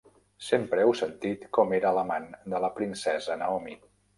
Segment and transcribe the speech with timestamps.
[0.45, 3.79] Sempre heu sentit com era l'amant de la princesa Naomi.